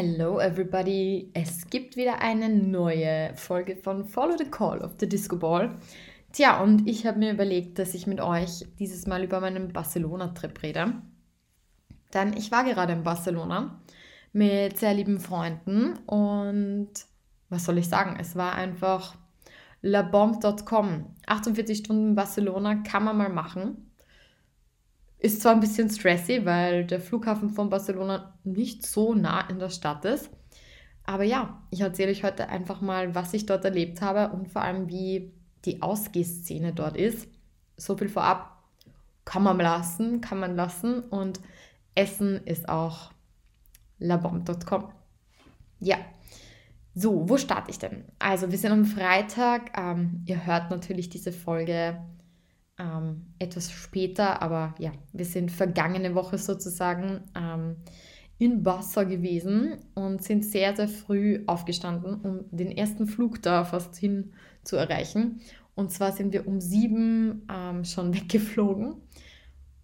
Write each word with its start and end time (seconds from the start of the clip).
Hello 0.00 0.38
everybody! 0.38 1.32
Es 1.34 1.66
gibt 1.70 1.96
wieder 1.96 2.20
eine 2.20 2.48
neue 2.48 3.34
Folge 3.34 3.74
von 3.74 4.04
Follow 4.04 4.36
the 4.38 4.44
Call 4.44 4.78
of 4.80 4.92
the 5.00 5.08
Disco 5.08 5.34
Ball. 5.34 5.76
Tja, 6.30 6.62
und 6.62 6.88
ich 6.88 7.04
habe 7.04 7.18
mir 7.18 7.32
überlegt, 7.32 7.80
dass 7.80 7.94
ich 7.94 8.06
mit 8.06 8.20
euch 8.20 8.64
dieses 8.78 9.08
Mal 9.08 9.24
über 9.24 9.40
meinen 9.40 9.72
Barcelona-Trip 9.72 10.62
rede. 10.62 11.02
Denn 12.14 12.32
ich 12.34 12.52
war 12.52 12.62
gerade 12.62 12.92
in 12.92 13.02
Barcelona 13.02 13.80
mit 14.32 14.78
sehr 14.78 14.94
lieben 14.94 15.18
Freunden 15.18 15.94
und 16.06 16.90
was 17.48 17.64
soll 17.64 17.78
ich 17.78 17.88
sagen? 17.88 18.18
Es 18.20 18.36
war 18.36 18.54
einfach 18.54 19.16
labombe.com. 19.82 21.16
48 21.26 21.76
Stunden 21.76 22.14
Barcelona 22.14 22.84
kann 22.84 23.02
man 23.02 23.16
mal 23.16 23.30
machen. 23.30 23.87
Ist 25.18 25.42
zwar 25.42 25.52
ein 25.52 25.60
bisschen 25.60 25.90
stressy, 25.90 26.44
weil 26.44 26.84
der 26.84 27.00
Flughafen 27.00 27.50
von 27.50 27.70
Barcelona 27.70 28.38
nicht 28.44 28.86
so 28.86 29.14
nah 29.14 29.48
in 29.48 29.58
der 29.58 29.70
Stadt 29.70 30.04
ist. 30.04 30.30
Aber 31.04 31.24
ja, 31.24 31.62
ich 31.70 31.80
erzähle 31.80 32.10
euch 32.10 32.22
heute 32.22 32.48
einfach 32.48 32.80
mal, 32.80 33.14
was 33.14 33.34
ich 33.34 33.46
dort 33.46 33.64
erlebt 33.64 34.00
habe 34.00 34.32
und 34.34 34.48
vor 34.48 34.62
allem, 34.62 34.88
wie 34.88 35.32
die 35.64 35.82
Ausgehszene 35.82 36.72
dort 36.72 36.96
ist. 36.96 37.28
So 37.76 37.96
viel 37.96 38.08
vorab 38.08 38.62
kann 39.24 39.42
man 39.42 39.58
lassen, 39.58 40.20
kann 40.20 40.38
man 40.38 40.54
lassen. 40.54 41.00
Und 41.00 41.40
Essen 41.94 42.46
ist 42.46 42.68
auch 42.68 43.10
labombe.com. 43.98 44.92
Ja, 45.80 45.96
so, 46.94 47.28
wo 47.28 47.36
starte 47.36 47.70
ich 47.70 47.78
denn? 47.78 48.04
Also, 48.18 48.50
wir 48.50 48.58
sind 48.58 48.72
am 48.72 48.84
Freitag. 48.84 49.78
Ähm, 49.78 50.24
ihr 50.26 50.44
hört 50.46 50.70
natürlich 50.70 51.08
diese 51.08 51.32
Folge 51.32 51.96
ähm, 52.78 53.26
etwas 53.38 53.70
später, 53.70 54.42
aber 54.42 54.74
ja, 54.78 54.92
wir 55.12 55.24
sind 55.24 55.50
vergangene 55.50 56.14
Woche 56.14 56.38
sozusagen 56.38 57.22
ähm, 57.36 57.76
in 58.38 58.64
Wasser 58.64 59.04
gewesen 59.04 59.78
und 59.94 60.22
sind 60.22 60.44
sehr, 60.44 60.76
sehr 60.76 60.88
früh 60.88 61.42
aufgestanden, 61.46 62.20
um 62.20 62.44
den 62.50 62.70
ersten 62.70 63.06
Flug 63.06 63.42
da 63.42 63.64
fast 63.64 63.96
hin 63.96 64.32
zu 64.62 64.76
erreichen. 64.76 65.40
Und 65.74 65.90
zwar 65.90 66.12
sind 66.12 66.32
wir 66.32 66.46
um 66.46 66.60
sieben 66.60 67.46
ähm, 67.52 67.84
schon 67.84 68.14
weggeflogen. 68.14 68.96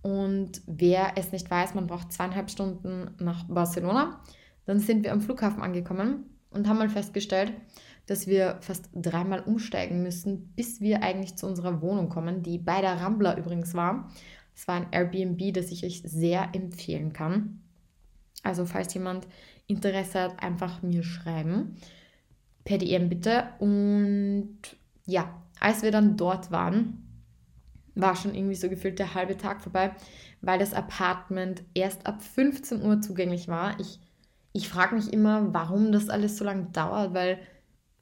Und 0.02 0.60
wer 0.66 1.12
es 1.16 1.32
nicht 1.32 1.50
weiß, 1.50 1.74
man 1.74 1.86
braucht 1.86 2.12
zweieinhalb 2.12 2.50
Stunden 2.50 3.14
nach 3.18 3.44
Barcelona. 3.44 4.20
Dann 4.66 4.78
sind 4.78 5.02
wir 5.02 5.12
am 5.12 5.20
Flughafen 5.20 5.62
angekommen 5.62 6.24
und 6.50 6.68
haben 6.68 6.78
mal 6.78 6.88
festgestellt, 6.88 7.52
dass 8.06 8.26
wir 8.26 8.58
fast 8.60 8.90
dreimal 8.94 9.40
umsteigen 9.40 10.02
müssen, 10.02 10.52
bis 10.54 10.80
wir 10.80 11.02
eigentlich 11.02 11.36
zu 11.36 11.46
unserer 11.46 11.80
Wohnung 11.80 12.08
kommen, 12.08 12.42
die 12.42 12.58
bei 12.58 12.80
der 12.80 13.00
Rambler 13.00 13.38
übrigens 13.38 13.74
war. 13.74 14.10
Es 14.54 14.68
war 14.68 14.76
ein 14.76 14.88
Airbnb, 14.92 15.54
das 15.54 15.70
ich 15.70 15.84
euch 15.84 16.02
sehr 16.04 16.50
empfehlen 16.52 17.12
kann. 17.12 17.60
Also 18.42 18.66
falls 18.66 18.92
jemand 18.94 19.26
Interesse 19.66 20.20
hat, 20.20 20.42
einfach 20.42 20.82
mir 20.82 21.02
schreiben. 21.02 21.76
Per 22.64 22.78
DM 22.78 23.08
bitte. 23.08 23.48
Und 23.58 24.58
ja, 25.06 25.42
als 25.60 25.82
wir 25.82 25.90
dann 25.90 26.16
dort 26.16 26.50
waren, 26.50 27.04
war 27.94 28.16
schon 28.16 28.34
irgendwie 28.34 28.54
so 28.54 28.68
gefühlt 28.68 28.98
der 28.98 29.14
halbe 29.14 29.36
Tag 29.36 29.62
vorbei, 29.62 29.92
weil 30.40 30.58
das 30.58 30.74
Apartment 30.74 31.62
erst 31.74 32.06
ab 32.06 32.22
15 32.22 32.82
Uhr 32.82 33.00
zugänglich 33.00 33.48
war. 33.48 33.78
Ich, 33.80 34.00
ich 34.52 34.68
frage 34.68 34.94
mich 34.94 35.12
immer, 35.12 35.54
warum 35.54 35.92
das 35.92 36.10
alles 36.10 36.36
so 36.36 36.44
lange 36.44 36.66
dauert, 36.72 37.14
weil 37.14 37.38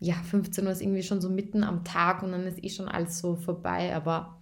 ja, 0.02 0.14
15 0.14 0.66
Uhr 0.66 0.72
ist 0.72 0.82
irgendwie 0.82 1.04
schon 1.04 1.20
so 1.20 1.30
mitten 1.30 1.62
am 1.62 1.84
Tag 1.84 2.24
und 2.24 2.32
dann 2.32 2.44
ist 2.44 2.62
eh 2.62 2.68
schon 2.68 2.88
alles 2.88 3.20
so 3.20 3.36
vorbei. 3.36 3.94
Aber 3.94 4.36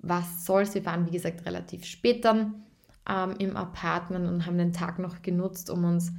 was 0.00 0.44
soll's? 0.44 0.74
Wir 0.74 0.84
waren, 0.86 1.06
wie 1.06 1.12
gesagt, 1.12 1.46
relativ 1.46 1.84
spät 1.84 2.24
dann 2.24 2.64
ähm, 3.08 3.36
im 3.38 3.56
Apartment 3.56 4.26
und 4.26 4.44
haben 4.44 4.58
den 4.58 4.72
Tag 4.72 4.98
noch 4.98 5.22
genutzt, 5.22 5.70
um 5.70 5.84
uns 5.84 6.12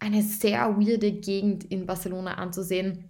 eine 0.00 0.22
sehr 0.22 0.76
weirde 0.76 1.12
Gegend 1.12 1.64
in 1.64 1.86
Barcelona 1.86 2.34
anzusehen, 2.34 3.04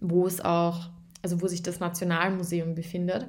wo 0.00 0.26
es 0.26 0.40
auch, 0.40 0.90
also 1.22 1.40
wo 1.40 1.46
sich 1.46 1.62
das 1.62 1.78
Nationalmuseum 1.78 2.74
befindet. 2.74 3.28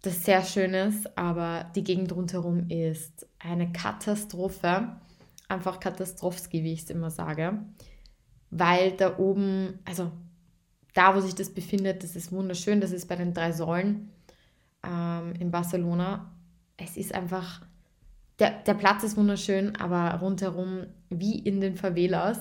Das 0.00 0.24
sehr 0.24 0.42
schön 0.42 0.72
ist, 0.72 1.18
aber 1.18 1.70
die 1.76 1.84
Gegend 1.84 2.12
rundherum 2.12 2.70
ist 2.70 3.28
eine 3.38 3.70
Katastrophe. 3.72 4.96
Einfach 5.48 5.80
Katastrophski, 5.80 6.64
wie 6.64 6.72
ich 6.72 6.84
es 6.84 6.90
immer 6.90 7.10
sage 7.10 7.60
weil 8.50 8.92
da 8.92 9.18
oben, 9.18 9.78
also 9.84 10.10
da, 10.94 11.14
wo 11.14 11.20
sich 11.20 11.34
das 11.34 11.50
befindet, 11.50 12.02
das 12.02 12.16
ist 12.16 12.32
wunderschön, 12.32 12.80
das 12.80 12.92
ist 12.92 13.06
bei 13.06 13.16
den 13.16 13.34
drei 13.34 13.52
Säulen 13.52 14.10
ähm, 14.84 15.34
in 15.38 15.50
Barcelona. 15.50 16.32
Es 16.76 16.96
ist 16.96 17.14
einfach, 17.14 17.62
der, 18.38 18.62
der 18.62 18.74
Platz 18.74 19.02
ist 19.02 19.16
wunderschön, 19.16 19.76
aber 19.76 20.18
rundherum 20.20 20.86
wie 21.10 21.38
in 21.38 21.60
den 21.60 21.76
Favelas. 21.76 22.40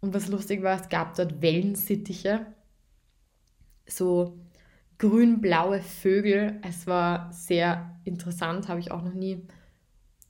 Und 0.00 0.14
was 0.14 0.28
lustig 0.28 0.62
war, 0.62 0.80
es 0.80 0.88
gab 0.88 1.14
dort 1.16 1.42
Wellensittiche, 1.42 2.46
so 3.86 4.38
grün-blaue 4.98 5.80
Vögel. 5.80 6.60
Es 6.62 6.86
war 6.86 7.32
sehr 7.32 7.98
interessant, 8.04 8.68
habe 8.68 8.80
ich 8.80 8.90
auch 8.90 9.02
noch 9.02 9.14
nie 9.14 9.42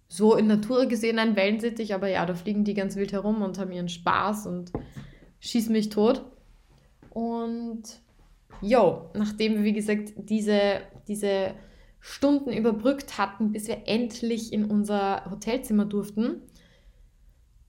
so 0.09 0.37
in 0.37 0.47
Natur 0.47 0.87
gesehen 0.87 1.19
ein 1.19 1.37
Wellensittich, 1.37 1.95
aber 1.95 2.09
ja, 2.09 2.25
da 2.27 2.35
fliegen 2.35 2.65
die 2.65 2.75
ganz 2.75 2.97
wild 2.97 3.13
herum 3.13 3.43
und 3.43 3.59
haben 3.59 3.73
ihren 3.73 3.89
Spaß 3.89 4.47
und 4.47 4.73
schießen 5.41 5.73
mich 5.73 5.89
tot. 5.89 6.25
Und 7.11 7.83
jo, 8.61 9.11
nachdem 9.15 9.55
wir, 9.57 9.65
wie 9.65 9.73
gesagt, 9.73 10.13
diese, 10.17 10.81
diese 11.09 11.55
Stunden 11.99 12.53
überbrückt 12.53 13.19
hatten, 13.19 13.53
bis 13.53 13.67
wir 13.67 13.83
endlich 13.87 14.53
in 14.53 14.65
unser 14.65 15.29
Hotelzimmer 15.29 15.87
durften, 15.87 16.43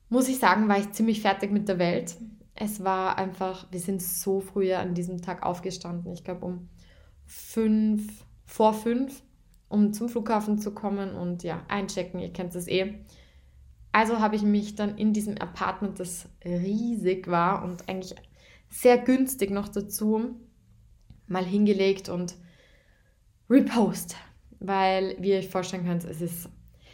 muss 0.10 0.30
ich 0.30 0.38
sagen, 0.38 0.68
war 0.70 0.78
ich 0.78 0.92
ziemlich 0.92 1.22
fertig 1.22 1.52
mit 1.52 1.68
der 1.68 1.80
Welt. 1.80 2.16
Es 2.56 2.84
war 2.84 3.18
einfach, 3.18 3.68
wir 3.72 3.80
sind 3.80 4.02
so 4.02 4.40
früh 4.40 4.74
an 4.74 4.94
diesem 4.94 5.22
Tag 5.22 5.44
aufgestanden. 5.44 6.14
Ich 6.14 6.24
glaube 6.24 6.46
um 6.46 6.70
fünf, 7.26 8.26
vor 8.46 8.74
fünf 8.74 9.22
um 9.70 9.94
zum 9.94 10.10
Flughafen 10.10 10.58
zu 10.58 10.74
kommen 10.74 11.16
und 11.16 11.44
ja, 11.44 11.64
einchecken, 11.68 12.20
ihr 12.20 12.32
kennt 12.32 12.56
es 12.56 12.68
eh. 12.68 12.96
Also 13.92 14.20
habe 14.20 14.36
ich 14.36 14.44
mich 14.44 14.76
dann 14.76 14.98
in 14.98 15.14
diesem 15.14 15.38
Apartment, 15.38 16.00
das 16.00 16.30
riesig 16.46 17.28
war 17.28 17.64
und 17.64 17.90
eigentlich 17.90 18.16
sehr 18.70 18.98
günstig 18.98 19.50
noch 19.50 19.68
dazu, 19.70 20.40
mal 21.28 21.46
hingelegt 21.46 22.10
und 22.10 22.36
repost. 23.50 24.16
Weil, 24.60 25.16
wie 25.20 25.30
ihr 25.30 25.38
euch 25.38 25.50
vorstellen 25.50 25.86
könnt, 25.86 26.04
es 26.04 26.22
ist, 26.22 26.50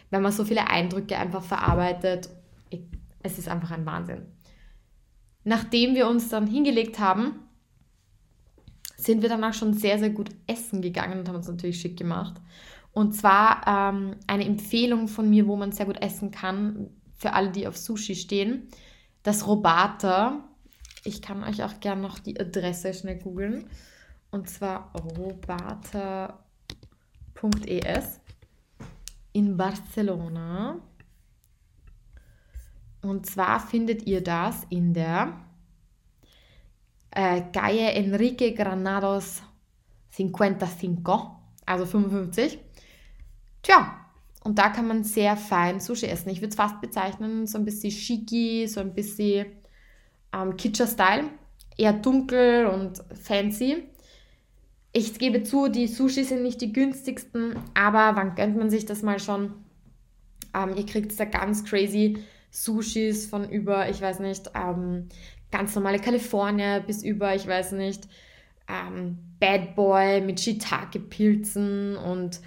wenn 0.09 0.21
man 0.21 0.31
so 0.31 0.43
viele 0.43 0.67
Eindrücke 0.69 1.17
einfach 1.17 1.43
verarbeitet, 1.43 2.29
es 3.21 3.37
ist 3.37 3.47
einfach 3.47 3.71
ein 3.71 3.85
Wahnsinn. 3.85 4.25
Nachdem 5.45 5.95
wir 5.95 6.07
uns 6.07 6.29
dann 6.29 6.47
hingelegt 6.47 6.99
haben, 6.99 7.39
sind 9.03 9.21
wir 9.21 9.29
danach 9.29 9.53
schon 9.53 9.73
sehr, 9.73 9.99
sehr 9.99 10.09
gut 10.09 10.29
essen 10.47 10.81
gegangen 10.81 11.19
und 11.19 11.27
haben 11.27 11.35
uns 11.35 11.47
natürlich 11.47 11.79
schick 11.79 11.97
gemacht. 11.97 12.35
Und 12.91 13.13
zwar 13.13 13.65
ähm, 13.67 14.15
eine 14.27 14.45
Empfehlung 14.45 15.07
von 15.07 15.29
mir, 15.29 15.47
wo 15.47 15.55
man 15.55 15.71
sehr 15.71 15.85
gut 15.85 16.01
essen 16.01 16.31
kann, 16.31 16.89
für 17.15 17.33
alle, 17.33 17.51
die 17.51 17.67
auf 17.67 17.77
Sushi 17.77 18.15
stehen. 18.15 18.67
Das 19.23 19.47
Robata. 19.47 20.43
Ich 21.03 21.21
kann 21.21 21.43
euch 21.43 21.63
auch 21.63 21.79
gerne 21.79 22.01
noch 22.01 22.19
die 22.19 22.39
Adresse 22.39 22.93
schnell 22.93 23.17
googeln. 23.17 23.65
Und 24.31 24.49
zwar 24.49 24.91
robata.es 24.95 26.39
in 29.33 29.57
Barcelona. 29.57 30.79
Und 33.01 33.25
zwar 33.25 33.59
findet 33.59 34.05
ihr 34.07 34.23
das 34.23 34.65
in 34.69 34.93
der 34.93 35.39
äh, 37.15 37.41
Calle 37.51 37.91
Enrique 37.93 38.53
Granados 38.53 39.43
55, 40.11 40.99
also 41.65 41.85
55. 41.85 42.59
Tja, 43.61 44.03
und 44.43 44.59
da 44.59 44.69
kann 44.69 44.87
man 44.87 45.03
sehr 45.03 45.37
fein 45.37 45.79
Sushi 45.79 46.07
essen. 46.07 46.29
Ich 46.29 46.41
würde 46.41 46.49
es 46.49 46.55
fast 46.55 46.81
bezeichnen, 46.81 47.47
so 47.47 47.57
ein 47.57 47.65
bisschen 47.65 47.91
shiki, 47.91 48.67
so 48.67 48.81
ein 48.81 48.93
bisschen 48.93 49.47
ähm, 50.33 50.57
Kitscher-Style. 50.57 51.25
Eher 51.77 51.93
dunkel 51.93 52.67
und 52.67 53.03
fancy. 53.19 53.83
Ich 54.91 55.17
gebe 55.17 55.43
zu, 55.43 55.69
die 55.69 55.87
Sushi 55.87 56.23
sind 56.23 56.43
nicht 56.43 56.61
die 56.61 56.71
günstigsten, 56.71 57.55
aber 57.73 58.15
wann 58.15 58.35
gönnt 58.35 58.57
man 58.57 58.69
sich 58.69 58.85
das 58.85 59.01
mal 59.01 59.19
schon? 59.19 59.53
Ähm, 60.53 60.75
ihr 60.75 60.85
kriegt 60.85 61.19
da 61.19 61.25
ganz 61.25 61.63
crazy 61.63 62.19
Sushis 62.51 63.25
von 63.25 63.49
über, 63.49 63.89
ich 63.89 63.99
weiß 64.01 64.19
nicht, 64.19 64.51
ähm, 64.53 65.09
ganz 65.53 65.75
normale 65.75 65.99
Kalifornier 65.99 66.79
bis 66.85 67.03
über, 67.03 67.35
ich 67.35 67.47
weiß 67.47 67.73
nicht, 67.73 68.07
ähm, 68.67 69.19
Bad 69.39 69.75
Boy 69.75 70.19
mit 70.21 70.39
Shiitake-Pilzen 70.39 71.95
und 71.95 72.41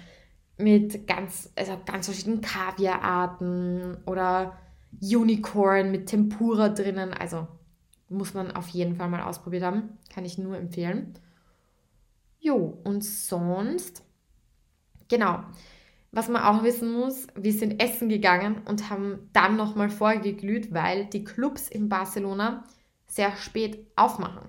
mit 0.57 1.07
ganz, 1.07 1.49
also 1.55 1.79
ganz 1.85 2.07
verschiedenen 2.07 2.41
Kaviararten 2.41 3.97
oder 4.05 4.57
Unicorn 5.01 5.89
mit 5.89 6.07
Tempura 6.07 6.67
drinnen. 6.67 7.13
Also 7.13 7.47
muss 8.09 8.33
man 8.33 8.51
auf 8.51 8.67
jeden 8.69 8.97
Fall 8.97 9.07
mal 9.07 9.21
ausprobiert 9.21 9.63
haben. 9.63 9.97
Kann 10.13 10.25
ich 10.25 10.37
nur 10.37 10.57
empfehlen. 10.57 11.13
Jo, 12.39 12.77
und 12.83 13.05
sonst, 13.05 14.03
genau. 15.07 15.43
Was 16.11 16.27
man 16.27 16.41
auch 16.41 16.63
wissen 16.63 16.91
muss, 16.91 17.27
wir 17.35 17.53
sind 17.53 17.81
essen 17.81 18.09
gegangen 18.09 18.63
und 18.65 18.89
haben 18.89 19.29
dann 19.31 19.55
nochmal 19.55 19.89
vorgeglüht, 19.89 20.73
weil 20.73 21.05
die 21.05 21.23
Clubs 21.23 21.69
in 21.69 21.87
Barcelona 21.87 22.65
sehr 23.07 23.35
spät 23.37 23.87
aufmachen. 23.95 24.47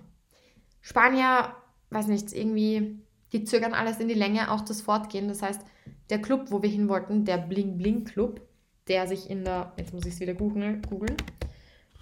Spanier, 0.81 1.55
weiß 1.90 2.06
nicht, 2.08 2.32
irgendwie, 2.32 2.99
die 3.32 3.44
zögern 3.44 3.75
alles 3.75 3.99
in 4.00 4.08
die 4.08 4.14
Länge, 4.14 4.50
auch 4.50 4.62
das 4.62 4.82
Fortgehen. 4.82 5.28
Das 5.28 5.43
heißt, 5.43 5.60
der 6.10 6.20
Club, 6.20 6.50
wo 6.50 6.62
wir 6.62 6.70
hin 6.70 6.88
wollten, 6.88 7.25
der 7.25 7.38
Bling 7.38 7.76
Bling 7.78 8.05
Club, 8.05 8.40
der 8.88 9.06
sich 9.06 9.28
in 9.28 9.44
der, 9.44 9.72
jetzt 9.76 9.93
muss 9.93 10.06
ich 10.06 10.14
es 10.14 10.20
wieder 10.20 10.34
googeln, 10.34 10.82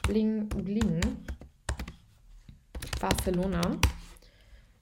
Bling 0.07 0.49
Bling 0.49 1.01
Barcelona, 3.01 3.77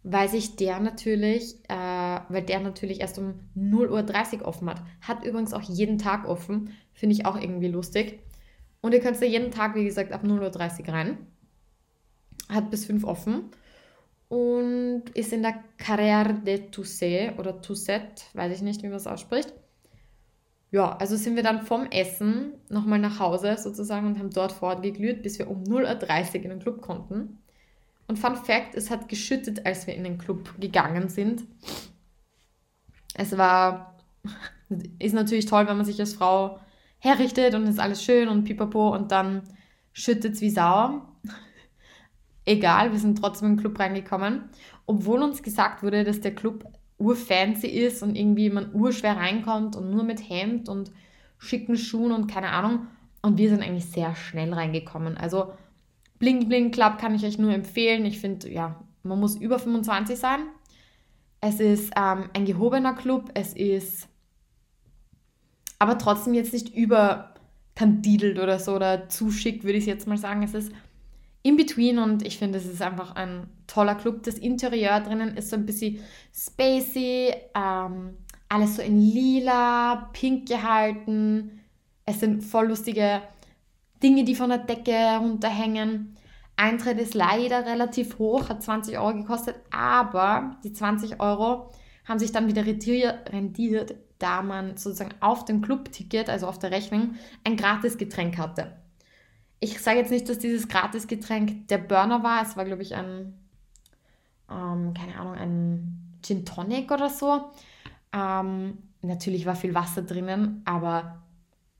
weil 0.02 0.28
sich 0.28 0.56
der 0.56 0.80
natürlich, 0.80 1.56
äh, 1.68 2.20
weil 2.28 2.42
der 2.42 2.60
natürlich 2.60 3.00
erst 3.00 3.18
um 3.18 3.40
0.30 3.56 4.40
Uhr 4.40 4.46
offen 4.46 4.68
hat. 4.68 4.82
Hat 5.00 5.24
übrigens 5.24 5.54
auch 5.54 5.62
jeden 5.62 5.98
Tag 5.98 6.28
offen, 6.28 6.70
finde 6.92 7.14
ich 7.14 7.26
auch 7.26 7.40
irgendwie 7.40 7.68
lustig. 7.68 8.20
Und 8.82 8.92
ihr 8.92 9.00
könnt 9.00 9.20
da 9.20 9.24
jeden 9.24 9.50
Tag, 9.50 9.74
wie 9.74 9.84
gesagt, 9.84 10.12
ab 10.12 10.24
0.30 10.24 10.80
Uhr 10.86 10.94
rein. 10.94 11.18
Hat 12.48 12.70
bis 12.70 12.86
5 12.86 13.04
offen 13.04 13.50
und 14.28 15.04
ist 15.14 15.32
in 15.32 15.42
der 15.42 15.62
Carrère 15.78 16.42
de 16.42 16.70
Tousset 16.70 17.38
oder 17.38 17.60
Tousset, 17.60 18.24
weiß 18.34 18.52
ich 18.54 18.62
nicht, 18.62 18.82
wie 18.82 18.88
man 18.88 18.96
es 18.96 19.06
ausspricht. 19.06 19.52
Ja, 20.70 20.96
also 20.96 21.16
sind 21.16 21.36
wir 21.36 21.44
dann 21.44 21.62
vom 21.62 21.86
Essen 21.86 22.54
nochmal 22.68 22.98
nach 22.98 23.20
Hause 23.20 23.56
sozusagen 23.58 24.08
und 24.08 24.18
haben 24.18 24.30
dort 24.30 24.50
fortgeglüht, 24.50 25.22
bis 25.22 25.38
wir 25.38 25.48
um 25.48 25.62
0.30 25.62 26.38
Uhr 26.38 26.42
in 26.42 26.50
den 26.50 26.58
Club 26.58 26.80
konnten. 26.80 27.38
Und 28.08 28.18
Fun 28.18 28.34
Fact, 28.34 28.74
es 28.74 28.90
hat 28.90 29.08
geschüttet, 29.08 29.64
als 29.66 29.86
wir 29.86 29.94
in 29.94 30.02
den 30.02 30.18
Club 30.18 30.52
gegangen 30.58 31.08
sind. 31.08 31.44
Es 33.14 33.38
war, 33.38 33.98
ist 34.98 35.14
natürlich 35.14 35.46
toll, 35.46 35.68
wenn 35.68 35.76
man 35.76 35.86
sich 35.86 36.00
als 36.00 36.14
Frau 36.14 36.58
herrichtet 36.98 37.54
und 37.54 37.66
ist 37.68 37.78
alles 37.78 38.02
schön 38.02 38.28
und 38.28 38.44
pipapo 38.44 38.92
und 38.94 39.12
dann 39.12 39.42
schüttet 39.92 40.34
es 40.34 40.40
wie 40.40 40.50
Sau. 40.50 41.02
Egal, 42.46 42.92
wir 42.92 42.98
sind 42.98 43.18
trotzdem 43.18 43.50
den 43.50 43.60
Club 43.60 43.78
reingekommen. 43.78 44.44
Obwohl 44.86 45.22
uns 45.22 45.42
gesagt 45.42 45.82
wurde, 45.82 46.04
dass 46.04 46.20
der 46.20 46.34
Club 46.34 46.64
urfancy 46.98 47.66
ist 47.66 48.02
und 48.02 48.16
irgendwie 48.16 48.50
man 48.50 48.74
urschwer 48.74 49.16
reinkommt 49.16 49.76
und 49.76 49.90
nur 49.90 50.04
mit 50.04 50.28
Hemd 50.28 50.68
und 50.68 50.92
schicken 51.38 51.76
Schuhen 51.76 52.12
und 52.12 52.26
keine 52.26 52.50
Ahnung. 52.50 52.86
Und 53.22 53.38
wir 53.38 53.48
sind 53.48 53.62
eigentlich 53.62 53.86
sehr 53.86 54.14
schnell 54.14 54.52
reingekommen. 54.52 55.16
Also 55.16 55.52
Bling 56.18 56.48
Bling 56.48 56.70
Club 56.70 56.98
kann 56.98 57.14
ich 57.14 57.24
euch 57.24 57.38
nur 57.38 57.52
empfehlen. 57.52 58.04
Ich 58.04 58.20
finde, 58.20 58.50
ja, 58.50 58.80
man 59.02 59.18
muss 59.18 59.36
über 59.36 59.58
25 59.58 60.18
sein. 60.18 60.40
Es 61.40 61.60
ist 61.60 61.92
ähm, 61.96 62.30
ein 62.34 62.44
gehobener 62.44 62.94
Club. 62.94 63.30
Es 63.34 63.54
ist 63.54 64.08
aber 65.78 65.98
trotzdem 65.98 66.34
jetzt 66.34 66.52
nicht 66.52 66.74
überkandidelt 66.74 68.38
oder 68.38 68.58
so 68.58 68.74
oder 68.76 69.08
zu 69.08 69.30
schick, 69.30 69.64
würde 69.64 69.78
ich 69.78 69.86
jetzt 69.86 70.06
mal 70.06 70.16
sagen. 70.16 70.42
Es 70.42 70.54
ist 70.54 70.72
in 71.44 71.56
between 71.56 71.98
und 71.98 72.26
ich 72.26 72.38
finde, 72.38 72.58
es 72.58 72.64
ist 72.64 72.80
einfach 72.80 73.14
ein 73.16 73.46
toller 73.66 73.94
Club. 73.94 74.22
Das 74.22 74.38
Interieur 74.38 74.98
drinnen 75.00 75.36
ist 75.36 75.50
so 75.50 75.56
ein 75.56 75.66
bisschen 75.66 76.00
spacey, 76.34 77.34
ähm, 77.54 78.16
alles 78.48 78.76
so 78.76 78.82
in 78.82 78.98
lila, 78.98 80.08
pink 80.14 80.48
gehalten. 80.48 81.60
Es 82.06 82.20
sind 82.20 82.42
voll 82.42 82.68
lustige 82.68 83.20
Dinge, 84.02 84.24
die 84.24 84.34
von 84.34 84.48
der 84.48 84.58
Decke 84.58 85.18
runterhängen. 85.20 86.16
Eintritt 86.56 86.98
ist 86.98 87.14
leider 87.14 87.66
relativ 87.66 88.18
hoch, 88.18 88.48
hat 88.48 88.62
20 88.62 88.98
Euro 88.98 89.14
gekostet, 89.14 89.56
aber 89.70 90.56
die 90.64 90.72
20 90.72 91.20
Euro 91.20 91.70
haben 92.06 92.18
sich 92.18 92.32
dann 92.32 92.48
wieder 92.48 92.64
rendiert, 92.64 93.96
da 94.18 94.40
man 94.40 94.78
sozusagen 94.78 95.14
auf 95.20 95.44
dem 95.44 95.60
Clubticket, 95.60 96.30
also 96.30 96.46
auf 96.46 96.58
der 96.58 96.70
Rechnung, 96.70 97.16
ein 97.44 97.56
Gratisgetränk 97.56 98.38
hatte. 98.38 98.72
Ich 99.60 99.80
sage 99.80 99.98
jetzt 99.98 100.10
nicht, 100.10 100.28
dass 100.28 100.38
dieses 100.38 100.68
Gratisgetränk 100.68 101.68
der 101.68 101.78
Burner 101.78 102.22
war, 102.22 102.42
es 102.42 102.56
war, 102.56 102.64
glaube 102.64 102.82
ich, 102.82 102.94
ein, 102.94 103.34
ähm, 104.50 104.92
keine 104.94 105.18
Ahnung, 105.18 105.34
ein 105.34 106.18
Gin 106.22 106.44
Tonic 106.44 106.90
oder 106.90 107.08
so. 107.08 107.50
Ähm, 108.12 108.78
natürlich 109.02 109.46
war 109.46 109.56
viel 109.56 109.74
Wasser 109.74 110.02
drinnen, 110.02 110.62
aber 110.64 111.22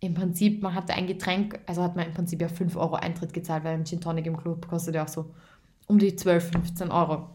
im 0.01 0.15
Prinzip, 0.15 0.63
man 0.63 0.75
hatte 0.75 0.95
ein 0.95 1.07
Getränk, 1.07 1.61
also 1.67 1.83
hat 1.83 1.97
man 1.97 2.07
im 2.07 2.15
Prinzip 2.15 2.41
ja 2.41 2.49
5 2.49 2.77
Euro 2.77 2.95
Eintritt 2.95 3.33
gezahlt, 3.33 3.65
weil 3.65 3.75
ein 3.75 3.85
Gin 3.85 4.01
Tonic 4.01 4.27
im 4.27 4.37
Club 4.37 4.69
kostet 4.69 4.95
ja 4.95 5.05
auch 5.05 5.09
so 5.09 5.35
um 5.87 5.99
die 5.99 6.17
12, 6.17 6.51
15 6.51 6.91
Euro. 6.91 7.31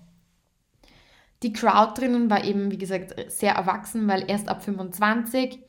Die 1.44 1.54
Crowd 1.54 2.00
drinnen 2.00 2.30
war 2.30 2.44
eben, 2.44 2.72
wie 2.72 2.78
gesagt, 2.78 3.16
sehr 3.32 3.54
erwachsen, 3.54 4.08
weil 4.08 4.30
erst 4.30 4.50
ab 4.50 4.64
25 4.64 5.60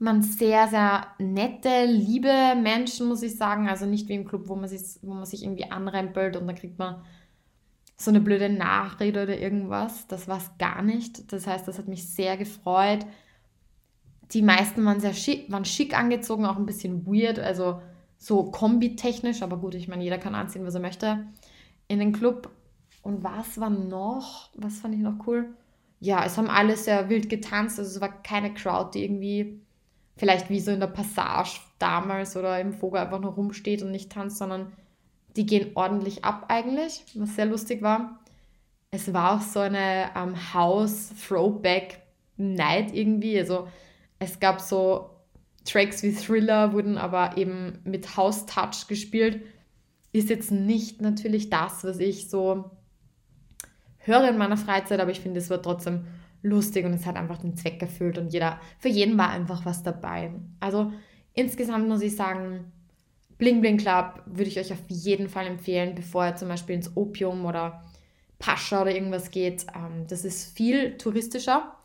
man 0.00 0.22
sehr, 0.22 0.68
sehr 0.68 1.06
nette, 1.18 1.86
liebe 1.86 2.54
Menschen, 2.60 3.08
muss 3.08 3.22
ich 3.22 3.36
sagen. 3.36 3.68
Also 3.68 3.86
nicht 3.86 4.08
wie 4.08 4.14
im 4.14 4.26
Club, 4.26 4.48
wo 4.48 4.56
man 4.56 4.68
sich, 4.68 4.82
wo 5.02 5.14
man 5.14 5.24
sich 5.24 5.42
irgendwie 5.42 5.70
anrempelt 5.70 6.36
und 6.36 6.46
dann 6.46 6.56
kriegt 6.56 6.78
man 6.78 7.02
so 7.96 8.10
eine 8.10 8.20
blöde 8.20 8.48
Nachrede 8.48 9.24
oder 9.24 9.38
irgendwas. 9.38 10.06
Das 10.06 10.28
war 10.28 10.38
es 10.38 10.50
gar 10.58 10.82
nicht. 10.82 11.32
Das 11.32 11.46
heißt, 11.46 11.66
das 11.66 11.78
hat 11.78 11.88
mich 11.88 12.08
sehr 12.08 12.36
gefreut 12.36 13.04
die 14.32 14.42
meisten 14.42 14.84
waren 14.84 15.00
sehr 15.00 15.14
schick, 15.14 15.50
waren 15.50 15.64
schick 15.64 15.98
angezogen, 15.98 16.46
auch 16.46 16.56
ein 16.56 16.66
bisschen 16.66 17.06
weird, 17.06 17.38
also 17.38 17.80
so 18.18 18.50
kombitechnisch, 18.50 19.42
aber 19.42 19.56
gut, 19.58 19.74
ich 19.74 19.88
meine, 19.88 20.04
jeder 20.04 20.18
kann 20.18 20.34
anziehen, 20.34 20.66
was 20.66 20.74
er 20.74 20.80
möchte 20.80 21.26
in 21.86 21.98
den 21.98 22.12
Club. 22.12 22.50
Und 23.02 23.22
was 23.22 23.58
war 23.60 23.70
noch? 23.70 24.50
Was 24.54 24.80
fand 24.80 24.94
ich 24.94 25.00
noch 25.00 25.26
cool? 25.26 25.54
Ja, 26.00 26.24
es 26.24 26.36
haben 26.36 26.50
alle 26.50 26.76
sehr 26.76 27.08
wild 27.08 27.30
getanzt, 27.30 27.78
also 27.78 27.90
es 27.90 28.00
war 28.00 28.22
keine 28.22 28.52
Crowd, 28.52 28.90
die 28.94 29.04
irgendwie 29.04 29.60
vielleicht 30.18 30.50
wie 30.50 30.60
so 30.60 30.70
in 30.72 30.80
der 30.80 30.88
Passage 30.88 31.60
damals 31.78 32.36
oder 32.36 32.60
im 32.60 32.74
Vogel 32.74 33.00
einfach 33.00 33.20
nur 33.20 33.32
rumsteht 33.32 33.82
und 33.82 33.92
nicht 33.92 34.12
tanzt, 34.12 34.36
sondern 34.38 34.72
die 35.36 35.46
gehen 35.46 35.70
ordentlich 35.74 36.24
ab 36.24 36.46
eigentlich, 36.48 37.04
was 37.14 37.36
sehr 37.36 37.46
lustig 37.46 37.80
war. 37.80 38.18
Es 38.90 39.14
war 39.14 39.36
auch 39.36 39.42
so 39.42 39.60
eine 39.60 40.10
ähm, 40.16 40.34
House-Throwback-Night 40.54 42.92
irgendwie, 42.92 43.38
also 43.38 43.68
es 44.18 44.40
gab 44.40 44.60
so 44.60 45.10
Tracks 45.64 46.02
wie 46.02 46.12
Thriller, 46.12 46.72
wurden 46.72 46.98
aber 46.98 47.36
eben 47.36 47.78
mit 47.84 48.16
House 48.16 48.46
Touch 48.46 48.88
gespielt. 48.88 49.42
Ist 50.12 50.30
jetzt 50.30 50.50
nicht 50.50 51.00
natürlich 51.00 51.48
das, 51.50 51.84
was 51.84 52.00
ich 52.00 52.28
so 52.28 52.72
höre 53.98 54.30
in 54.30 54.38
meiner 54.38 54.56
Freizeit, 54.56 54.98
aber 54.98 55.12
ich 55.12 55.20
finde, 55.20 55.38
es 55.38 55.50
war 55.50 55.62
trotzdem 55.62 56.06
lustig 56.42 56.84
und 56.84 56.92
es 56.94 57.06
hat 57.06 57.16
einfach 57.16 57.38
den 57.38 57.56
Zweck 57.56 57.80
erfüllt 57.82 58.18
und 58.18 58.32
jeder, 58.32 58.60
für 58.78 58.88
jeden 58.88 59.18
war 59.18 59.30
einfach 59.30 59.64
was 59.64 59.82
dabei. 59.82 60.32
Also 60.60 60.92
insgesamt 61.34 61.88
muss 61.88 62.02
ich 62.02 62.16
sagen, 62.16 62.72
Bling 63.38 63.60
Bling 63.60 63.76
Club 63.76 64.22
würde 64.26 64.50
ich 64.50 64.58
euch 64.58 64.72
auf 64.72 64.82
jeden 64.88 65.28
Fall 65.28 65.46
empfehlen, 65.46 65.94
bevor 65.94 66.26
ihr 66.26 66.36
zum 66.36 66.48
Beispiel 66.48 66.74
ins 66.74 66.96
Opium 66.96 67.44
oder 67.44 67.84
Pascha 68.38 68.82
oder 68.82 68.94
irgendwas 68.94 69.30
geht. 69.30 69.66
Ähm, 69.74 70.06
das 70.08 70.24
ist 70.24 70.56
viel 70.56 70.96
touristischer, 70.96 71.76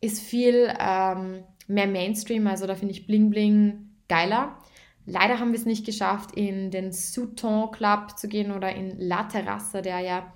ist 0.00 0.20
viel 0.20 0.72
ähm, 0.78 1.44
mehr 1.68 1.86
Mainstream, 1.86 2.46
also 2.46 2.66
da 2.66 2.74
finde 2.74 2.94
ich 2.94 3.06
Bling 3.06 3.30
Bling 3.30 3.90
geiler. 4.08 4.58
Leider 5.04 5.40
haben 5.40 5.52
wir 5.52 5.58
es 5.58 5.66
nicht 5.66 5.84
geschafft, 5.84 6.32
in 6.36 6.70
den 6.70 6.92
Souton 6.92 7.72
Club 7.72 8.16
zu 8.16 8.28
gehen 8.28 8.52
oder 8.52 8.72
in 8.74 8.98
La 9.00 9.24
Terrasse, 9.24 9.82
der 9.82 9.98
ja 10.00 10.32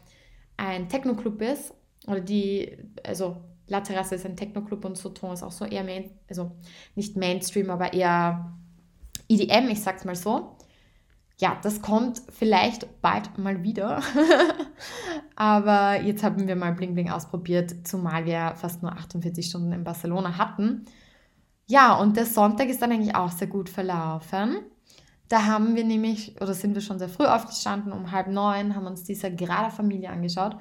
ein 0.56 0.88
Techno-Club 0.88 1.40
ist. 1.42 1.74
Oder 2.06 2.20
die, 2.20 2.76
also 3.04 3.36
La 3.68 3.80
Terrasse 3.80 4.14
ist 4.14 4.26
ein 4.26 4.36
Techno-Club 4.36 4.84
und 4.84 4.96
Souton 4.96 5.32
ist 5.32 5.42
auch 5.42 5.52
so 5.52 5.64
eher, 5.64 5.84
main, 5.84 6.10
also 6.28 6.52
nicht 6.94 7.16
Mainstream, 7.16 7.70
aber 7.70 7.92
eher 7.92 8.52
EDM, 9.28 9.68
ich 9.70 9.82
sag's 9.82 10.04
mal 10.04 10.14
so. 10.14 10.56
Ja, 11.38 11.58
das 11.62 11.82
kommt 11.82 12.22
vielleicht 12.30 13.02
bald 13.02 13.36
mal 13.36 13.62
wieder. 13.62 14.00
aber 15.36 16.00
jetzt 16.00 16.22
haben 16.22 16.46
wir 16.46 16.56
mal 16.56 16.72
Bling 16.72 16.94
Bling 16.94 17.10
ausprobiert, 17.10 17.86
zumal 17.86 18.24
wir 18.24 18.54
fast 18.56 18.82
nur 18.82 18.92
48 18.92 19.44
Stunden 19.44 19.72
in 19.72 19.84
Barcelona 19.84 20.38
hatten. 20.38 20.86
Ja, 21.66 21.96
und 21.96 22.16
der 22.16 22.26
Sonntag 22.26 22.68
ist 22.68 22.80
dann 22.80 22.92
eigentlich 22.92 23.16
auch 23.16 23.32
sehr 23.32 23.48
gut 23.48 23.68
verlaufen. 23.68 24.60
Da 25.28 25.44
haben 25.44 25.74
wir 25.74 25.84
nämlich, 25.84 26.40
oder 26.40 26.54
sind 26.54 26.74
wir 26.74 26.80
schon 26.80 27.00
sehr 27.00 27.08
früh 27.08 27.26
aufgestanden, 27.26 27.92
um 27.92 28.12
halb 28.12 28.28
neun, 28.28 28.76
haben 28.76 28.86
uns 28.86 29.02
die 29.02 29.16
Sagrada 29.16 29.70
Familie 29.70 30.10
angeschaut, 30.10 30.56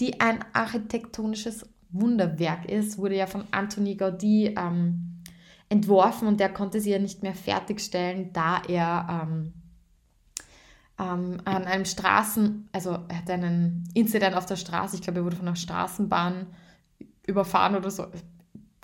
die 0.00 0.20
ein 0.20 0.44
architektonisches 0.52 1.66
Wunderwerk 1.90 2.66
ist, 2.66 2.98
wurde 2.98 3.16
ja 3.16 3.26
von 3.26 3.44
Anthony 3.50 3.94
Gaudi 3.94 4.54
ähm, 4.56 5.22
entworfen 5.68 6.28
und 6.28 6.40
der 6.40 6.52
konnte 6.52 6.80
sie 6.80 6.90
ja 6.90 6.98
nicht 6.98 7.22
mehr 7.22 7.34
fertigstellen, 7.34 8.32
da 8.32 8.62
er 8.68 9.22
ähm, 9.22 9.52
ähm, 10.98 11.40
an 11.44 11.64
einem 11.64 11.84
Straßen, 11.84 12.68
also 12.72 12.98
er 13.08 13.18
hatte 13.18 13.34
einen 13.34 13.88
Incident 13.94 14.36
auf 14.36 14.46
der 14.46 14.56
Straße, 14.56 14.96
ich 14.96 15.02
glaube, 15.02 15.20
er 15.20 15.24
wurde 15.24 15.36
von 15.36 15.46
einer 15.46 15.56
Straßenbahn 15.56 16.46
überfahren 17.26 17.76
oder 17.76 17.90
so, 17.90 18.06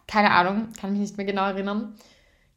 keine 0.06 0.30
Ahnung, 0.30 0.68
kann 0.78 0.92
mich 0.92 1.00
nicht 1.00 1.16
mehr 1.16 1.26
genau 1.26 1.44
erinnern. 1.44 1.94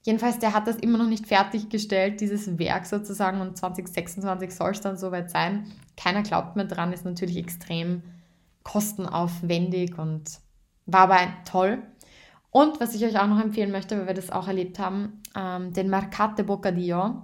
Jedenfalls, 0.05 0.39
der 0.39 0.53
hat 0.53 0.67
das 0.67 0.77
immer 0.77 0.97
noch 0.97 1.07
nicht 1.07 1.27
fertiggestellt, 1.27 2.21
dieses 2.21 2.57
Werk 2.59 2.85
sozusagen, 2.85 3.41
und 3.41 3.57
2026 3.57 4.53
soll 4.53 4.71
es 4.71 4.81
dann 4.81 4.97
soweit 4.97 5.29
sein. 5.29 5.71
Keiner 5.97 6.23
glaubt 6.23 6.55
mehr 6.55 6.65
dran, 6.65 6.93
ist 6.93 7.03
natürlich 7.03 7.37
extrem 7.37 8.03
kostenaufwendig 8.67 9.97
und 9.97 10.39
war 10.85 11.01
aber 11.01 11.19
toll. 11.49 11.81
Und 12.51 12.79
was 12.79 12.95
ich 12.95 13.05
euch 13.05 13.17
auch 13.17 13.27
noch 13.27 13.41
empfehlen 13.41 13.71
möchte, 13.71 13.97
weil 13.97 14.07
wir 14.07 14.13
das 14.13 14.29
auch 14.29 14.47
erlebt 14.47 14.77
haben, 14.77 15.21
ähm, 15.35 15.73
den 15.73 15.89
Mercate 15.89 16.43
Bocadillo. 16.43 17.23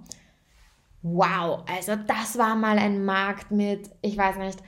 Wow, 1.02 1.64
also 1.70 1.96
das 1.96 2.38
war 2.38 2.56
mal 2.56 2.78
ein 2.78 3.04
Markt 3.04 3.50
mit, 3.50 3.90
ich 4.00 4.16
weiß 4.16 4.38
nicht, 4.38 4.58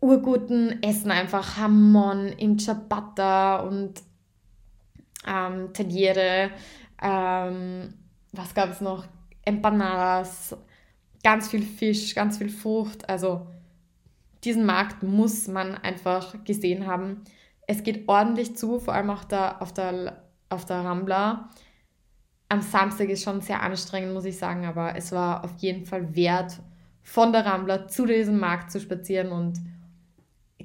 urguten 0.00 0.82
Essen 0.82 1.10
einfach, 1.10 1.58
Hamon 1.58 2.28
im 2.28 2.58
Ciabatta 2.58 3.60
und 3.60 4.02
ähm, 5.26 5.74
Tagliere, 5.74 6.50
ähm, 7.02 7.92
was 8.32 8.54
gab 8.54 8.70
es 8.70 8.80
noch? 8.80 9.06
Empanadas, 9.44 10.56
ganz 11.22 11.48
viel 11.48 11.62
Fisch, 11.62 12.14
ganz 12.14 12.38
viel 12.38 12.48
Frucht. 12.48 13.06
Also 13.08 13.46
diesen 14.44 14.64
Markt 14.64 15.02
muss 15.02 15.48
man 15.48 15.76
einfach 15.76 16.44
gesehen 16.44 16.86
haben. 16.86 17.22
Es 17.66 17.82
geht 17.82 18.08
ordentlich 18.08 18.56
zu, 18.56 18.80
vor 18.80 18.94
allem 18.94 19.10
auch 19.10 19.24
da 19.24 19.58
auf 19.58 19.72
der, 19.72 20.24
auf 20.48 20.64
der 20.64 20.84
Rambla. 20.84 21.50
Am 22.48 22.62
Samstag 22.62 23.08
ist 23.10 23.22
schon 23.22 23.40
sehr 23.40 23.62
anstrengend, 23.62 24.12
muss 24.12 24.24
ich 24.24 24.38
sagen, 24.38 24.64
aber 24.64 24.96
es 24.96 25.12
war 25.12 25.44
auf 25.44 25.52
jeden 25.58 25.86
Fall 25.86 26.16
wert, 26.16 26.58
von 27.02 27.32
der 27.32 27.46
Rambla 27.46 27.88
zu 27.88 28.06
diesem 28.06 28.38
Markt 28.38 28.70
zu 28.70 28.80
spazieren 28.80 29.30
und 29.32 29.60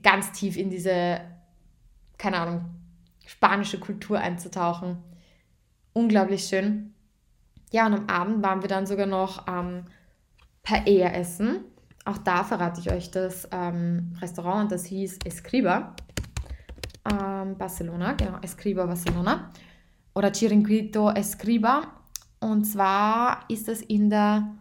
ganz 0.01 0.31
tief 0.31 0.57
in 0.57 0.69
diese, 0.69 1.21
keine 2.17 2.37
Ahnung, 2.37 2.65
spanische 3.25 3.79
Kultur 3.79 4.19
einzutauchen. 4.19 4.97
Unglaublich 5.93 6.43
schön. 6.45 6.93
Ja, 7.71 7.87
und 7.87 7.93
am 7.93 8.09
Abend 8.09 8.43
waren 8.43 8.61
wir 8.61 8.69
dann 8.69 8.85
sogar 8.85 9.07
noch 9.07 9.47
ähm, 9.47 9.85
Paella 10.63 11.11
essen. 11.11 11.65
Auch 12.05 12.19
da 12.19 12.43
verrate 12.43 12.79
ich 12.79 12.91
euch 12.91 13.09
das 13.09 13.47
ähm, 13.51 14.13
Restaurant 14.21 14.71
das 14.71 14.85
hieß 14.85 15.19
Escriba. 15.25 15.95
Ähm, 17.09 17.57
Barcelona, 17.57 18.13
genau, 18.13 18.37
Escriba 18.41 18.85
Barcelona. 18.85 19.49
Oder 20.13 20.31
Chiringuito 20.31 21.09
Escriba. 21.09 21.81
Und 22.39 22.65
zwar 22.65 23.45
ist 23.49 23.67
es 23.67 23.81
in 23.81 24.09
der 24.09 24.55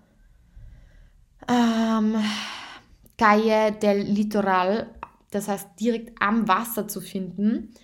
ähm, 1.48 2.16
Calle 3.18 3.72
del 3.72 4.02
Litoral, 4.02 4.86
das 5.30 5.48
heißt 5.48 5.68
direkt 5.78 6.20
am 6.20 6.48
Wasser 6.48 6.88
zu 6.88 7.00
finden. 7.00 7.74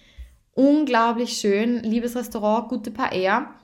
Unglaublich 0.55 1.35
schön, 1.35 1.83
liebes 1.83 2.17
Restaurant, 2.17 2.69
gute 2.69 2.91
Paella. 2.91 3.55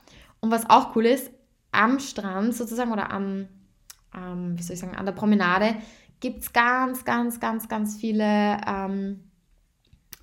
Und 0.40 0.50
was 0.50 0.68
auch 0.68 0.94
cool 0.94 1.06
ist, 1.06 1.30
am 1.72 1.98
Strand 2.00 2.54
sozusagen 2.54 2.92
oder 2.92 3.10
am, 3.10 3.48
ähm, 4.14 4.58
wie 4.58 4.62
soll 4.62 4.74
ich 4.74 4.80
sagen, 4.80 4.96
an 4.96 5.06
der 5.06 5.12
Promenade 5.12 5.76
gibt 6.20 6.42
es 6.42 6.52
ganz, 6.52 7.04
ganz, 7.04 7.40
ganz, 7.40 7.68
ganz 7.68 7.96
viele 7.96 8.58
ähm, 8.66 9.30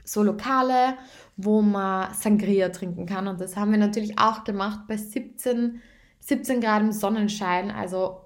so 0.03 0.23
Lokale, 0.23 0.97
wo 1.37 1.61
man 1.61 2.13
Sangria 2.13 2.69
trinken 2.69 3.05
kann. 3.05 3.27
Und 3.27 3.39
das 3.39 3.55
haben 3.55 3.71
wir 3.71 3.77
natürlich 3.77 4.19
auch 4.19 4.43
gemacht 4.43 4.81
bei 4.87 4.97
17, 4.97 5.81
17 6.19 6.61
Grad 6.61 6.81
im 6.81 6.91
Sonnenschein. 6.91 7.71
Also 7.71 8.21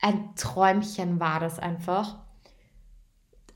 ein 0.00 0.34
Träumchen 0.36 1.18
war 1.18 1.40
das 1.40 1.58
einfach. 1.58 2.18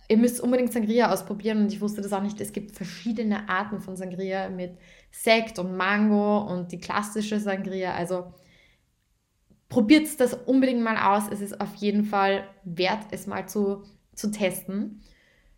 Ihr 0.09 0.17
müsst 0.17 0.40
unbedingt 0.40 0.73
Sangria 0.73 1.12
ausprobieren 1.12 1.59
und 1.59 1.73
ich 1.73 1.81
wusste 1.81 2.02
das 2.02 2.12
auch 2.12 2.23
nicht. 2.23 2.40
Es 2.40 2.52
gibt 2.52 2.75
verschiedene 2.75 3.49
Arten 3.49 3.81
von 3.81 3.97
Sangria 3.97 4.49
mit 4.49 4.76
Sekt 5.12 5.61
und 5.61 5.76
Mango 5.76 6.38
und 6.38 6.73
die 6.73 6.81
klassische 6.81 7.38
Sangria. 7.38 7.95
Also 7.95 8.35
probiert 9.70 10.20
das 10.20 10.34
unbedingt 10.34 10.82
mal 10.82 10.98
aus. 10.98 11.30
Es 11.30 11.40
ist 11.40 11.58
auf 11.60 11.74
jeden 11.76 12.04
Fall 12.04 12.44
wert, 12.64 13.06
es 13.12 13.26
mal 13.26 13.48
zu, 13.48 13.84
zu 14.14 14.30
testen. 14.30 15.00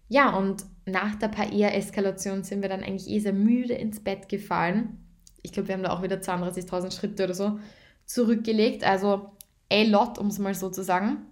Ja, 0.08 0.36
und 0.36 0.64
nach 0.84 1.16
der 1.16 1.28
Paella-Eskalation 1.28 2.44
sind 2.44 2.62
wir 2.62 2.68
dann 2.68 2.84
eigentlich 2.84 3.08
eh 3.08 3.18
sehr 3.18 3.32
müde 3.32 3.74
ins 3.74 4.00
Bett 4.00 4.28
gefallen. 4.28 4.98
Ich 5.42 5.52
glaube, 5.52 5.68
wir 5.68 5.74
haben 5.74 5.82
da 5.82 5.90
auch 5.90 6.02
wieder 6.02 6.16
32.000 6.16 6.94
Schritte 6.94 7.24
oder 7.24 7.34
so 7.34 7.58
zurückgelegt. 8.04 8.84
Also 8.84 9.32
a 9.72 9.82
lot, 9.84 10.18
um 10.18 10.26
es 10.26 10.38
mal 10.38 10.54
so 10.54 10.68
zu 10.68 10.84
sagen. 10.84 11.26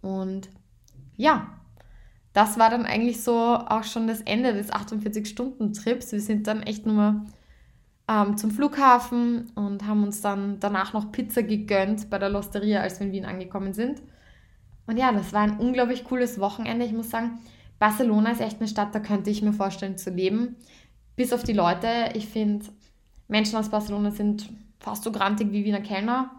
Und 0.00 0.48
ja, 1.16 1.60
das 2.32 2.58
war 2.58 2.70
dann 2.70 2.86
eigentlich 2.86 3.22
so 3.22 3.34
auch 3.34 3.84
schon 3.84 4.06
das 4.06 4.22
Ende 4.22 4.54
des 4.54 4.72
48-Stunden-Trips. 4.72 6.12
Wir 6.12 6.20
sind 6.20 6.46
dann 6.46 6.62
echt 6.62 6.86
nur 6.86 7.26
ähm, 8.08 8.36
zum 8.36 8.50
Flughafen 8.50 9.50
und 9.54 9.86
haben 9.86 10.02
uns 10.02 10.20
dann 10.20 10.60
danach 10.60 10.92
noch 10.92 11.12
Pizza 11.12 11.42
gegönnt 11.42 12.10
bei 12.10 12.18
der 12.18 12.28
Losteria, 12.28 12.80
als 12.80 13.00
wir 13.00 13.06
in 13.06 13.12
Wien 13.12 13.24
angekommen 13.24 13.72
sind. 13.72 14.02
Und 14.86 14.98
ja, 14.98 15.12
das 15.12 15.32
war 15.32 15.40
ein 15.42 15.58
unglaublich 15.58 16.04
cooles 16.04 16.38
Wochenende. 16.38 16.84
Ich 16.84 16.92
muss 16.92 17.10
sagen, 17.10 17.38
Barcelona 17.78 18.32
ist 18.32 18.40
echt 18.40 18.60
eine 18.60 18.68
Stadt, 18.68 18.94
da 18.94 19.00
könnte 19.00 19.30
ich 19.30 19.42
mir 19.42 19.52
vorstellen 19.52 19.96
zu 19.96 20.10
leben. 20.10 20.56
Bis 21.16 21.32
auf 21.32 21.42
die 21.42 21.52
Leute. 21.52 21.88
Ich 22.14 22.28
finde, 22.28 22.66
Menschen 23.28 23.56
aus 23.56 23.70
Barcelona 23.70 24.10
sind 24.10 24.50
fast 24.80 25.04
so 25.04 25.12
grantig 25.12 25.52
wie 25.52 25.64
Wiener 25.64 25.80
Kellner. 25.80 26.30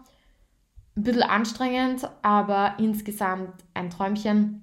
Ein 0.96 1.02
bisschen 1.02 1.22
anstrengend, 1.22 2.08
aber 2.22 2.74
insgesamt 2.78 3.52
ein 3.74 3.90
Träumchen 3.90 4.62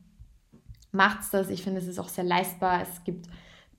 macht 0.91 1.22
es 1.22 1.31
das. 1.31 1.50
Ich 1.50 1.63
finde, 1.63 1.79
es 1.79 1.88
ist 1.88 2.00
auch 2.00 2.07
sehr 2.07 2.24
leistbar. 2.24 2.81
Es 2.81 3.03
gibt 3.03 3.27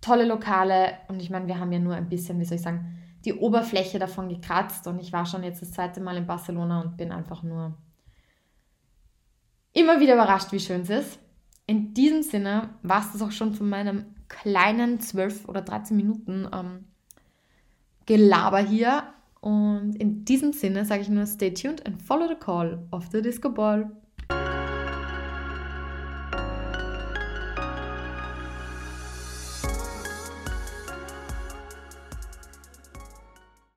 tolle 0.00 0.26
Lokale 0.26 0.98
und 1.08 1.22
ich 1.22 1.30
meine, 1.30 1.46
wir 1.46 1.58
haben 1.58 1.72
ja 1.72 1.78
nur 1.78 1.94
ein 1.94 2.08
bisschen, 2.08 2.38
wie 2.38 2.44
soll 2.44 2.56
ich 2.56 2.62
sagen, 2.62 2.98
die 3.24 3.34
Oberfläche 3.34 3.98
davon 3.98 4.28
gekratzt 4.28 4.86
und 4.86 5.00
ich 5.00 5.12
war 5.12 5.26
schon 5.26 5.42
jetzt 5.42 5.62
das 5.62 5.72
zweite 5.72 6.00
Mal 6.00 6.16
in 6.16 6.26
Barcelona 6.26 6.80
und 6.80 6.96
bin 6.96 7.12
einfach 7.12 7.42
nur 7.42 7.76
immer 9.72 10.00
wieder 10.00 10.14
überrascht, 10.14 10.52
wie 10.52 10.60
schön 10.60 10.82
es 10.82 10.90
ist. 10.90 11.18
In 11.66 11.94
diesem 11.94 12.22
Sinne 12.22 12.70
war 12.82 13.00
es 13.00 13.12
das 13.12 13.22
auch 13.22 13.32
schon 13.32 13.54
von 13.54 13.68
meinem 13.68 14.14
kleinen 14.28 15.00
12 15.00 15.48
oder 15.48 15.62
13 15.62 15.96
Minuten 15.96 16.48
ähm, 16.52 16.84
Gelaber 18.06 18.58
hier. 18.58 19.04
Und 19.40 19.96
in 19.96 20.24
diesem 20.24 20.52
Sinne 20.52 20.84
sage 20.84 21.02
ich 21.02 21.08
nur, 21.08 21.26
stay 21.26 21.52
tuned 21.52 21.84
and 21.86 22.00
follow 22.00 22.28
the 22.28 22.34
call 22.34 22.86
of 22.90 23.08
the 23.12 23.22
Disco 23.22 23.50
Ball. 23.50 23.90